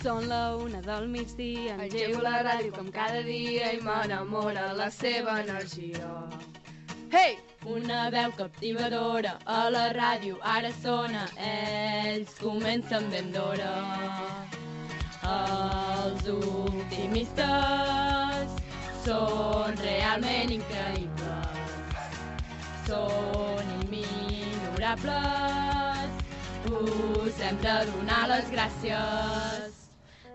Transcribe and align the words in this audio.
Són 0.00 0.28
la 0.28 0.56
una 0.56 0.78
del 0.80 1.08
migdia, 1.12 1.74
Engego 1.76 2.22
la 2.24 2.38
ràdio 2.44 2.72
com 2.72 2.86
cada 2.92 3.20
dia 3.24 3.72
i 3.76 3.80
m'enamora 3.84 4.72
la 4.78 4.88
seva 4.96 5.34
energia. 5.42 6.08
Hey! 7.12 7.36
Una 7.68 8.08
veu 8.14 8.32
captivadora 8.38 9.34
a 9.44 9.68
la 9.68 9.92
ràdio 9.92 10.38
ara 10.52 10.70
sona, 10.80 11.26
ells 11.48 12.32
comencen 12.40 13.10
ben 13.12 13.28
d'hora. 13.34 13.72
Els 15.32 16.24
optimistes 16.32 17.44
són 19.04 19.76
realment 19.82 20.54
increïbles, 20.56 21.92
són 22.88 23.74
imminorables, 23.82 25.12
us 26.80 27.44
hem 27.50 27.60
de 27.68 27.76
donar 27.92 28.24
les 28.32 28.48
gràcies. 28.56 29.79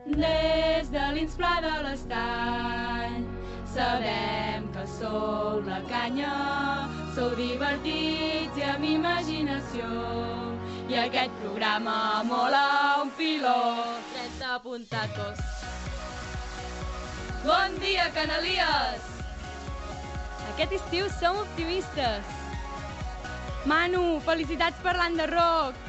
Des 0.05 0.85
de 0.93 1.03
l'insplà 1.15 1.55
de 1.65 1.71
l'estany 1.81 3.23
sabem 3.73 4.67
que 4.75 4.83
sou 4.85 5.63
la 5.65 5.79
canya, 5.89 6.33
sou 7.15 7.33
divertits 7.39 8.59
i 8.61 8.67
amb 8.69 8.85
imaginació. 8.85 9.89
I 10.93 10.99
aquest 11.07 11.33
programa 11.41 12.21
mola 12.29 13.01
un 13.01 13.09
filó. 13.17 13.57
30 14.13 14.61
puntacos. 14.61 15.41
Bon 17.41 17.81
dia, 17.81 18.05
Canalies! 18.13 19.11
Aquest 20.53 20.79
estiu 20.83 21.09
som 21.17 21.41
optimistes. 21.41 22.33
Manu, 23.65 24.19
felicitats 24.29 24.77
per 24.85 24.99
l'any 25.01 25.17
de 25.17 25.31
rock. 25.33 25.81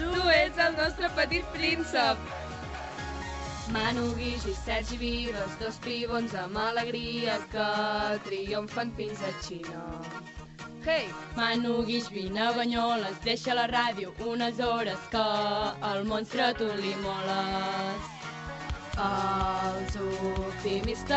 Tu 0.00 0.30
ets 0.32 0.56
el 0.64 0.80
nostre 0.80 1.12
petit 1.20 1.44
príncep. 1.52 2.40
Manu 3.70 4.14
Guix 4.18 4.44
i 4.50 4.54
Sergi 4.58 4.96
Vives, 4.98 5.52
dos 5.60 5.76
pibons 5.84 6.34
amb 6.34 6.56
alegria 6.58 7.38
que 7.52 7.66
triomfen 8.26 8.90
fins 8.96 9.22
a 9.22 9.30
Xina. 9.44 9.82
Hey! 10.84 11.06
Manu 11.36 11.84
Guix, 11.86 12.08
vine 12.10 12.40
a 12.42 12.52
Banyoles, 12.56 13.20
deixa 13.24 13.54
la 13.54 13.68
ràdio 13.70 14.10
unes 14.26 14.58
hores 14.58 14.98
que 15.12 15.26
el 15.92 16.04
monstre 16.10 16.54
tu 16.58 16.66
li 16.80 16.94
moles. 17.04 18.02
Els 19.06 19.92
optimistes 20.02 21.14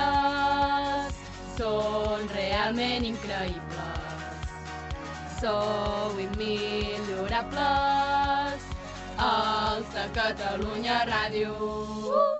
són 1.57 2.29
realment 2.35 3.03
increïbles. 3.09 4.45
Sou 5.41 6.19
immillorables, 6.27 8.04
els 9.17 9.93
de 9.95 10.07
Catalunya 10.19 11.03
Ràdio. 11.11 11.53
Uh! 11.61 12.35